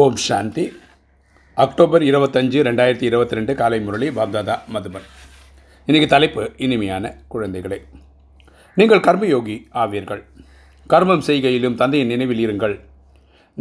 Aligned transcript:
ஓம் 0.00 0.14
சாந்தி. 0.26 0.62
October 1.62 2.02
இருபத்தஞ்சு 2.10 2.58
ரெண்டாயிரத்தி 2.66 3.04
இருபத்தி 3.08 3.34
ரெண்டு 3.38 3.52
காலை 3.58 3.78
முரளி 3.86 4.06
பாப்தாதா 4.18 4.54
மதுபன். 4.74 5.06
இன்றைக்கி 5.88 6.06
தலைப்பு 6.12 6.42
இனிமையான 6.66 7.10
குழந்தைகளே. 7.32 7.78
நீங்கள் 8.76 9.02
கர்மயோகி 9.06 9.56
ஆவீர்கள். 9.82 10.22
கர்மம் 10.92 11.24
செய்கையிலும் 11.28 11.76
தந்தையின் 11.80 12.12
நினைவில் 12.14 12.40
இருங்கள். 12.46 12.76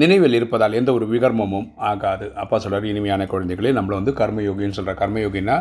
நினைவில் 0.04 0.38
இருப்பதால் 0.40 0.78
எந்த 0.80 0.94
ஒரு 0.98 1.08
விகர்மமும் 1.14 1.68
ஆகாது. 1.92 2.28
அப்பா 2.44 2.60
சொல்கிறார் 2.66 2.88
இனிமையான 2.92 3.28
குழந்தைகளே 3.34 3.74
நம்மளை 3.80 3.98
வந்து 4.00 4.14
கர்மயோகின்னு 4.22 4.78
சொல்கிற 4.80 4.96
கர்மயோகின்னா 5.02 5.58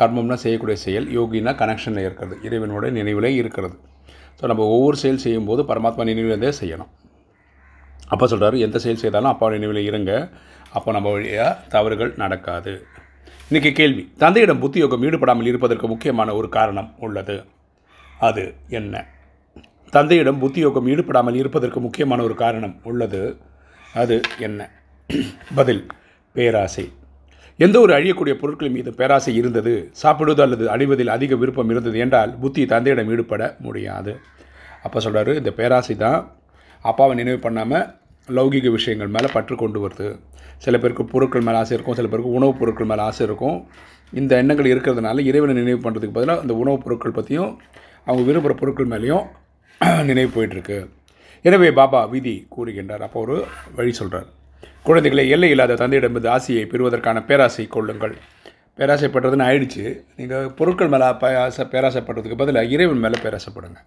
கர்மம்னா 0.00 0.38
செய்யக்கூடிய 0.44 0.78
செயல் 0.84 1.08
யோகினா 1.18 1.54
கனெக்ஷனில் 1.62 2.06
இருக்கிறது 2.06 2.36
இறைவனோட 2.48 2.92
நினைவிலே 3.00 3.32
இருக்கிறது. 3.42 3.76
ஸோ 4.38 4.44
நம்ம 4.52 4.68
ஒவ்வொரு 4.76 4.98
செயல் 5.04 5.24
செய்யும்போது 5.26 5.62
பரமாத்மா 5.72 6.06
நினைவிலேருந்தே 6.12 6.54
செய்யணும். 6.62 6.92
அப்போ 8.06 8.26
சொல்கிறாரு 8.26 8.58
எந்த 8.58 8.78
செயல் 8.78 9.02
செய்தாலும் 9.02 9.32
அப்பா 9.32 9.50
நினைவில் 9.50 9.82
இருங்க. 9.82 10.12
அப்போ 10.70 10.92
நம்ம 10.92 11.10
வழியாக 11.10 11.58
தவறுகள் 11.68 12.12
நடக்காது. 12.16 12.86
இன்றைக்கி 13.50 13.72
கேள்வி 13.72 14.12
தந்தையிடம் 14.18 14.58
புத்தி 14.58 14.78
யோகம் 14.78 15.02
ஈடுபடாமல் 15.02 15.46
இருப்பதற்கு 15.46 15.88
முக்கியமான 15.88 16.34
ஒரு 16.34 16.48
காரணம் 16.48 16.94
உள்ளது. 16.98 17.36
அது 18.18 18.54
என்ன? 18.68 19.04
தந்தையிடம் 19.90 20.38
புத்தி 20.38 20.60
யோகம் 20.60 20.86
ஈடுபடாமல் 20.86 21.34
இருப்பதற்கு 21.34 21.80
முக்கியமான 21.80 22.22
ஒரு 22.22 22.34
காரணம் 22.34 22.74
உள்ளது. 22.82 23.20
அது 23.94 24.20
என்ன? 24.38 24.70
பதில் 25.54 25.86
பேராசை. 26.34 26.92
எந்த 27.58 27.80
ஒரு 27.80 27.92
அழியக்கூடிய 27.98 28.34
பொருட்கள் 28.40 28.70
மீது 28.70 28.90
பேராசை 28.94 29.34
இருந்தது 29.36 29.74
சாப்பிடுவது 29.92 30.42
அல்லது 30.42 30.64
அழிவதில் 30.74 31.14
அதிக 31.16 31.34
விருப்பம் 31.36 31.70
இருந்தது 31.70 31.98
என்றால் 31.98 32.32
புத்தி 32.38 32.66
தந்தையிடம் 32.66 33.10
ஈடுபட 33.12 33.56
முடியாது. 33.58 34.14
அப்போ 34.82 34.98
சொல்கிறாரு 35.00 35.34
இந்த 35.34 35.50
பேராசை 35.50 35.96
தான் 35.96 36.18
அப்பாவை 36.84 37.14
நினைவு 37.16 37.38
பண்ணாமல் 37.38 37.86
லௌகிக 38.28 38.70
விஷயங்கள் 38.70 39.08
மேலே 39.08 39.26
பற்று 39.32 39.56
கொண்டு 39.56 39.88
வருது. 39.88 40.18
சில 40.58 40.78
பேருக்கு 40.78 41.04
பொருட்கள் 41.04 41.42
மேலே 41.42 41.56
ஆசை 41.56 41.76
இருக்கும் 41.76 41.94
சில 41.94 42.08
பேருக்கு 42.08 42.32
உணவுப் 42.32 42.58
பொருட்கள் 42.58 42.86
மேலே 42.86 43.00
ஆசை 43.00 43.26
இருக்கும். 43.26 43.66
இந்த 44.12 44.36
எண்ணங்கள் 44.36 44.72
இருக்கிறதுனால 44.74 45.18
இறைவனை 45.18 45.54
நினைவு 45.54 45.90
பண்ணுறதுக்கு 45.90 46.12
பதிலாக 46.12 46.40
அந்த 46.40 46.54
உணவுப் 46.54 46.84
பொருட்கள் 46.84 47.12
பற்றியும் 47.12 47.60
அவங்க 48.04 48.32
விரும்புகிற 48.32 48.56
பொருட்கள் 48.56 48.86
மேலேயும் 48.86 49.26
நினைவு 50.04 50.30
போயிட்டுருக்கு. 50.36 50.88
எனவே 51.42 51.72
பாபா 51.72 52.04
விதி 52.04 52.46
கூறுகின்றார். 52.56 52.98
அப்போ 52.98 53.20
ஒரு 53.20 53.44
வழி 53.74 53.92
சொல்கிறார் 53.92 54.26
குழந்தைகளை 54.82 55.28
எல்லை 55.28 55.50
இல்லாத 55.50 55.74
தந்தையிடமிருந்து 55.74 56.28
ஆசையை 56.28 56.66
பெறுவதற்கான 56.66 57.22
பேராசை 57.22 57.66
கொள்ளுங்கள். 57.66 58.14
பேராசைப்படுறதுன்னு 58.78 59.46
ஆயிடுச்சு. 59.50 60.00
நீங்கள் 60.16 60.50
பொருட்கள் 60.50 60.88
மேலே 60.88 61.10
பேராசை 61.12 61.64
பேராசைப்படுறதுக்கு 61.64 62.36
பதிலாக 62.36 62.66
இறைவன் 62.66 62.98
மேலே 62.98 63.14
பேராசைப்படுங்க. 63.22 63.78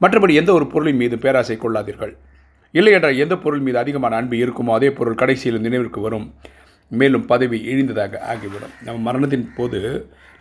மற்றபடி 0.00 0.34
எந்த 0.34 0.52
ஒரு 0.52 0.66
பொருளின் 0.66 0.96
மீது 0.96 1.18
பேராசை 1.18 1.56
கொள்ளாதீர்கள். 1.56 2.16
இல்லை 2.78 2.92
என்றால் 2.96 3.20
எந்த 3.24 3.34
பொருள் 3.42 3.64
மீது 3.66 3.78
அதிகமான 3.82 4.16
அன்பு 4.20 4.36
இருக்குமோ 4.44 4.72
அதே 4.78 4.88
பொருள் 4.98 5.20
கடைசியில் 5.20 5.64
நினைவிற்கு 5.66 6.00
வரும். 6.06 6.26
மேலும் 7.00 7.26
பதவி 7.32 7.58
இழிந்ததாக 7.72 8.20
ஆகிவிடும். 8.32 8.72
நம்ம 8.86 8.98
மரணத்தின் 9.08 9.46
போது 9.58 9.80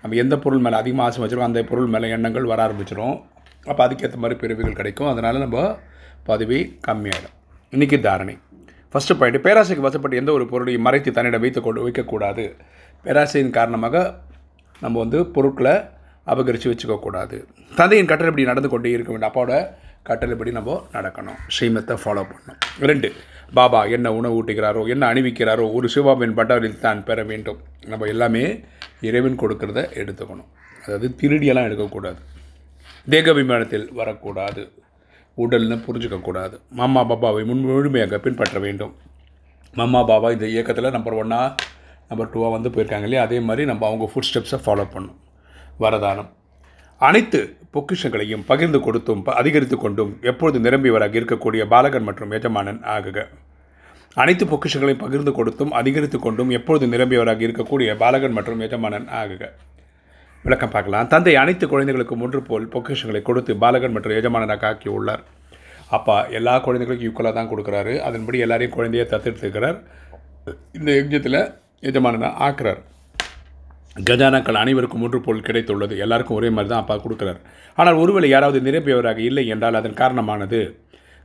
நம்ம 0.01 0.17
எந்த 0.23 0.35
பொருள் 0.43 0.63
மேலே 0.65 0.77
அதிகமாக 0.81 1.05
ஆசை 1.09 1.19
வச்சிருக்கோம் 1.23 1.49
அந்த 1.49 1.61
பொருள் 1.71 1.91
மேலே 1.93 2.07
எண்ணங்கள் 2.15 2.49
வர 2.51 2.59
ஆரம்பிச்சிடும் 2.67 3.15
அப்போ 3.69 3.81
அதுக்கேற்ற 3.85 4.17
மாதிரி 4.23 4.35
பிரிவுகள் 4.41 4.79
கிடைக்கும். 4.79 5.09
அதனால் 5.11 5.43
நம்ம 5.43 5.59
பதவி 6.29 6.59
கம்மியாயிடும். 6.87 7.35
இன்றைக்கி 7.73 7.97
தாரணை. 8.07 8.35
ஃபஸ்ட்டு 8.93 9.17
பாயிண்ட் 9.19 9.39
பேராசைக்கு 9.45 9.85
வசப்பட்டு 9.87 10.19
எந்த 10.21 10.31
ஒரு 10.37 10.45
பொருளையும் 10.49 10.85
மறைத்து 10.87 11.11
தன்னிடம் 11.17 11.43
வைத்து 11.45 11.61
கொண்டு 11.61 11.85
வைக்கக்கூடாது. 11.85 12.45
பேராசையின் 13.05 13.55
காரணமாக 13.59 13.95
நம்ம 14.81 14.95
வந்து 15.03 15.19
பொருட்களை 15.35 15.75
அபகரித்து 16.31 16.67
வச்சுக்கக்கூடாது. 16.73 17.37
தந்தையின் 17.79 18.11
கட்டளைப்படி 18.11 18.49
நடந்து 18.51 18.69
கொண்டே 18.69 18.91
இருக்க 18.97 19.11
வேண்டும். 19.11 19.29
அப்பாவோட 19.29 19.55
கட்டளைப்படி 20.07 20.51
நம்ம 20.57 20.71
நடக்கணும். 20.95 21.37
ஸ்ரீமத்தை 21.55 21.95
ஃபாலோ 22.03 22.23
பண்ணணும். 22.29 22.59
ரெண்டு 22.89 23.09
பாபா 23.57 23.85
என்ன 23.95 24.07
உணவு 24.19 24.35
ஊட்டுகிறாரோ 24.39 24.81
என்ன 24.93 25.03
அணிவிக்கிறாரோ 25.13 25.65
ஒரு 25.77 25.87
சிவாபின் 25.93 26.35
பட்டவரில் 26.39 26.79
தான் 26.85 27.03
பெற 27.09 27.23
வேண்டும். 27.31 27.59
நம்ம 27.91 28.07
எல்லாமே 28.13 28.43
இறைவன் 29.09 29.39
கொடுக்கறத 29.41 29.79
எடுத்துக்கணும். 30.01 30.49
அதாவது 30.83 31.07
திருடியெல்லாம் 31.21 31.67
எடுக்கக்கூடாது. 31.69 32.19
தேகாபிமானத்தில் 33.13 33.87
வரக்கூடாது. 33.99 34.63
உடல்னு 35.37 35.77
புரிஞ்சுக்கக்கூடாது. 35.87 36.55
மாமா 36.79 37.01
பாபாவை 37.11 37.45
முன் 37.49 37.63
முழுமையாக 37.69 38.19
பின்பற்ற 38.25 38.59
வேண்டும். 38.65 38.93
மாமா 39.79 40.01
பாபா 40.11 40.27
இந்த 40.31 40.45
இயக்கத்தில் 40.53 40.95
நம்பர் 40.95 41.19
ஒன்னாக 41.21 41.55
நம்பர் 42.09 42.31
டூவாக 42.33 42.51
வந்து 42.55 42.69
போயிருக்காங்க 42.73 43.07
இல்லையா? 43.09 43.23
அதே 43.27 43.39
மாதிரி 43.49 43.63
நம்ம 43.69 43.85
அவங்க 43.89 44.05
ஃபுட் 44.11 44.29
ஸ்டெப்ஸை 44.29 44.59
ஃபாலோ 44.65 44.85
பண்ணணும். 44.95 45.19
வரதானம். 45.83 46.29
அனைத்து 47.07 47.39
பொக்கிஷங்களையும் 47.73 48.43
பகிர்ந்து 48.51 48.79
கொடுத்தும் 48.79 49.21
அதிகரித்து 49.25 49.77
கொண்டும் 49.77 50.11
எப்பொழுது 50.21 50.57
நிரம்பியவராக 50.65 51.15
இருக்கக்கூடிய 51.21 51.63
பாலகன் 51.73 52.03
மற்றும் 52.03 52.31
எஜமானன் 52.37 52.79
ஆகுக. 52.95 53.27
அனைத்து 54.15 54.45
பொக்கிஷங்களையும் 54.45 55.03
பகிர்ந்து 55.05 55.31
கொடுத்தும் 55.31 55.71
அதிகரித்து 55.71 56.19
கொண்டும் 56.19 56.49
எப்பொழுது 56.49 56.87
நிரம்பியவராக 56.87 57.43
இருக்கக்கூடிய 57.47 57.97
பாலகன் 58.03 58.31
மற்றும் 58.31 58.59
எஜமானன் 58.59 59.07
ஆகுக. 59.21 59.49
விளக்கம் 60.43 60.69
பார்க்கலாம். 60.69 61.07
தந்தை 61.07 61.35
அனைத்து 61.35 61.67
குழந்தைகளுக்கும் 61.67 62.21
ஒன்று 62.21 62.41
போல் 62.41 62.67
பொக்கிஷங்களை 62.67 63.21
கொடுத்து 63.21 63.57
பாலகன் 63.65 63.91
மற்றும் 63.91 64.17
எஜமானனாக 64.21 64.69
ஆக்கியுள்ளார். 64.71 65.23
அப்பா 65.89 66.17
எல்லா 66.39 66.59
குழந்தைகளுக்கும் 66.59 67.09
ஈக்குவலாக 67.09 67.33
தான் 67.33 67.51
கொடுக்குறாரு. 67.51 67.99
அதன்படி 67.99 68.39
எல்லாரையும் 68.47 68.75
குழந்தையை 68.75 69.09
தத்தெடுத்துக்கிறார். 69.09 69.79
இந்த 70.79 70.91
யஜ்யத்தில் 70.91 71.41
எஜமானனாக 71.91 72.41
ஆக்குறார். 72.47 72.81
கஜானாக்கள் 73.95 74.59
அனைவருக்கும் 74.61 75.03
ஒன்று 75.05 75.19
போல் 75.25 75.45
கிடைத்துள்ளது. 75.47 75.93
எல்லாருக்கும் 76.03 76.37
ஒரே 76.39 76.49
மாதிரி 76.55 76.69
தான் 76.71 76.83
அப்பா 76.83 76.95
கொடுக்குறார். 77.03 77.39
ஆனால் 77.77 77.99
ஒருவேளை 78.03 78.29
யாராவது 78.29 78.59
நிரம்பியவராக 78.67 79.19
இல்லை 79.29 79.43
என்றால் 79.53 79.79
அதன் 79.79 79.99
காரணமானது 80.01 80.59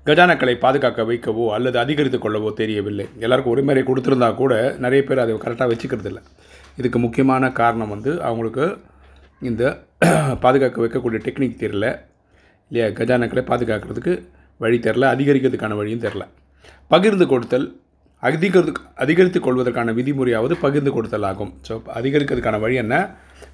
கஜானாக்களை 0.06 0.54
பாதுகாக்க 0.64 1.00
வைக்கவோ 1.10 1.46
அல்லது 1.56 1.76
அதிகரித்து 1.84 2.18
கொள்ளவோ 2.18 2.50
தெரியவில்லை. 2.60 3.06
எல்லாருக்கும் 3.24 3.54
ஒரே 3.54 3.62
மாதிரி 3.68 3.82
கொடுத்துருந்தா 3.88 4.28
கூட 4.42 4.52
நிறைய 4.84 5.00
பேர் 5.08 5.22
அதை 5.24 5.34
கரெக்டாக 5.44 5.70
வச்சுக்கிறது 5.72 6.10
இல்லை 6.12 6.22
இதுக்கு 6.80 6.98
முக்கியமான 7.04 7.50
காரணம் 7.60 7.92
வந்து 7.94 8.12
அவங்களுக்கு 8.28 8.66
இந்த 9.42 9.64
பாதுகாக்க 10.44 10.78
வைக்கக்கூடிய 10.82 11.18
டெக்னிக் 11.24 11.60
தெரில 11.62 11.86
இல்லையா? 12.70 12.86
கஜானாக்களை 12.98 13.42
பாதுகாக்கிறதுக்கு 13.50 14.12
வழி 14.60 14.78
தெரில 14.86 15.04
அதிகரிக்கிறதுக்கான 15.14 15.76
வழியும் 15.80 16.04
தெரில 16.06 16.24
பகிர்ந்து 16.90 17.26
கொடுத்தல் 17.32 17.66
அதிகரித்து 18.22 18.72
அதிகரித்து 19.02 19.40
கொள்வதற்கான 19.46 19.92
விதிமுறையாவது 19.98 20.54
பகிர்ந்து 20.62 20.90
கொடுத்தல் 20.96 21.26
ஆகும் 21.30 21.52
ஸோ 21.66 21.74
அதிகரிக்கிறதுக்கான 21.98 22.58
வழி 22.64 22.76
என்ன? 22.84 22.94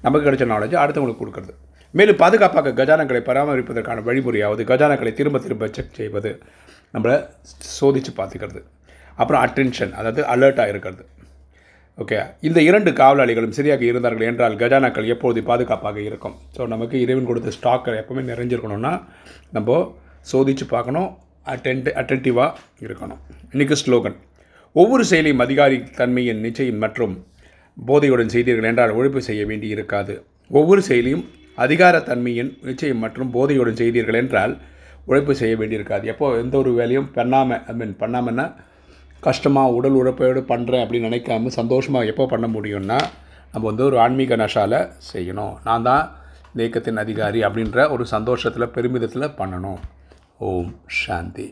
நமக்கு 0.05 0.25
கிடைச்ச 0.27 0.45
நாலேஜ் 0.53 0.75
அடுத்தவங்களுக்கு 0.83 1.23
கொடுக்குறது. 1.23 1.53
மேலும் 1.97 2.19
பாதுகாப்பாக 2.21 2.73
கஜானங்களை 2.79 3.21
பராமரிப்பதற்கான 3.27 4.03
வழிமுறையாவது 4.07 4.61
கஜானங்களை 4.71 5.11
திரும்ப 5.19 5.39
திரும்ப 5.45 5.69
செக் 5.75 5.97
செய்வது. 5.99 6.31
நம்மளை 6.95 7.17
சோதித்து 7.79 8.11
பார்த்துக்கிறது. 8.19 8.61
அப்புறம் 9.21 9.41
அட்டென்ஷன் 9.45 9.93
அதாவது 9.99 10.21
அலர்ட்டாக 10.33 10.71
இருக்கிறது. 10.73 11.03
ஓகே 12.03 12.17
இந்த 12.47 12.59
இரண்டு 12.69 12.91
காவலாளிகளும் 13.01 13.55
சரியாக 13.57 13.83
இருந்தார்கள் 13.89 14.27
என்றால் 14.29 14.55
கஜானாக்கள் 14.61 15.11
எப்போது 15.13 15.41
பாதுகாப்பாக 15.49 15.99
இருக்கும்? 16.09 16.35
ஸோ 16.55 16.61
நமக்கு 16.73 16.95
இறைவன் 17.03 17.29
கொடுத்த 17.29 17.53
ஸ்டாக்கை 17.57 17.93
எப்போவுமே 18.01 18.23
நிறைஞ்சிருக்கணும்னா 18.31 18.93
நம்ம 19.57 19.77
சோதித்து 20.31 20.67
பார்க்கணும் 20.75 21.09
அட்டென்ட் 21.53 21.89
அட்டென்டிவாக 22.01 22.51
இருக்கணும். 22.85 23.21
இன்றைக்கி 23.53 23.77
ஸ்லோகன் 23.83 24.17
ஒவ்வொரு 24.75 25.03
செயலையும் 25.09 25.43
அதிகாரி 25.43 25.77
தன்மையின் 25.97 26.41
நிச்சயம் 26.45 26.81
மற்றும் 26.83 27.13
போதையுடன் 27.77 28.31
செய்தீர்கள் 28.33 28.69
என்றால் 28.69 28.93
உழைப்பு 28.97 29.21
செய்ய 29.27 29.41
வேண்டி 29.49 29.67
இருக்காது. 29.75 30.13
ஒவ்வொரு 30.51 30.81
செயலையும் 30.87 31.25
அதிகாரத்தன்மையின் 31.57 32.51
நிச்சயம் 32.69 33.01
மற்றும் 33.03 33.31
போதையுடன் 33.35 33.79
செய்தீர்கள் 33.81 34.19
என்றால் 34.21 34.53
உழைப்பு 35.05 35.33
செய்ய 35.41 35.55
வேண்டியிருக்காது 35.61 36.05
எப்போ 36.13 36.27
எந்த 36.43 36.55
ஒரு 36.61 36.71
வேலையும் 36.79 37.09
பண்ணாமல் 37.17 37.61
ஐ 37.71 37.75
மீன் 37.79 37.95
பண்ணாமன்னா 38.03 38.45
கஷ்டமாக 39.23 39.75
உடல் 39.77 39.97
உழைப்போடு 40.01 40.41
பண்ணுறேன் 40.51 40.83
அப்படின்னு 40.83 41.09
நினைக்காம 41.09 41.53
சந்தோஷமாக 41.59 42.11
எப்போ 42.11 42.25
பண்ண 42.33 42.47
முடியும்னா 42.55 42.99
நம்ம 43.53 43.65
வந்து 43.71 43.85
ஒரு 43.89 43.97
ஆன்மீக 44.05 44.35
நஷாவில் 44.43 44.79
செய்யணும். 45.11 45.53
நான் 45.67 45.85
தான் 45.89 46.03
இந்த 46.51 46.59
இயக்கத்தின் 46.63 47.03
அதிகாரி 47.05 47.39
அப்படின்ற 47.49 47.89
ஒரு 47.95 48.05
சந்தோஷத்தில் 48.15 48.73
பெருமிதத்தில் 48.77 49.35
பண்ணணும். 49.39 49.79
ஓம் 50.49 50.73
சாந்தி. 51.03 51.47